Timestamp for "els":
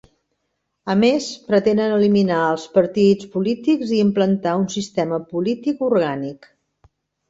2.55-2.65